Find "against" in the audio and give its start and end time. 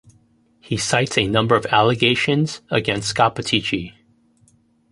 2.71-3.13